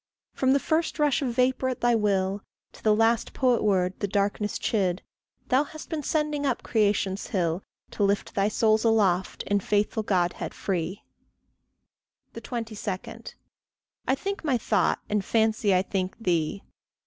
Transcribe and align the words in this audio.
From 0.33 0.53
the 0.53 0.59
first 0.59 0.97
rush 0.97 1.21
of 1.21 1.31
vapour 1.35 1.69
at 1.69 1.81
thy 1.81 1.93
will, 1.93 2.41
To 2.71 2.81
the 2.81 2.95
last 2.95 3.33
poet 3.33 3.63
word 3.63 3.93
that 3.99 4.11
darkness 4.11 4.57
chid, 4.57 5.03
Thou 5.49 5.63
hast 5.63 5.89
been 5.89 6.01
sending 6.01 6.43
up 6.43 6.63
creation's 6.63 7.27
hill, 7.27 7.61
To 7.91 8.03
lift 8.03 8.33
thy 8.33 8.47
souls 8.47 8.83
aloft 8.83 9.43
in 9.43 9.59
faithful 9.59 10.01
Godhead 10.01 10.55
free. 10.55 11.03
22. 12.33 13.31
I 14.07 14.15
think 14.15 14.43
my 14.43 14.57
thought, 14.57 14.97
and 15.07 15.23
fancy 15.23 15.71
I 15.75 15.83
think 15.83 16.17
thee. 16.17 16.63